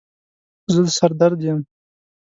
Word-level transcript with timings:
زه 0.73 0.81
سر 0.97 1.11
درد 1.19 1.39
یم 1.47 1.59